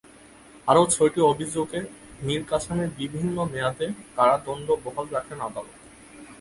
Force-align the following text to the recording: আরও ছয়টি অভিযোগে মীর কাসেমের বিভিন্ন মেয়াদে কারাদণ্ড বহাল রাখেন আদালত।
আরও 0.67 0.83
ছয়টি 0.85 1.19
অভিযোগে 1.31 1.79
মীর 2.25 2.41
কাসেমের 2.49 2.89
বিভিন্ন 2.99 3.37
মেয়াদে 3.51 3.87
কারাদণ্ড 4.15 4.67
বহাল 4.83 5.05
রাখেন 5.15 5.39
আদালত। 5.47 5.77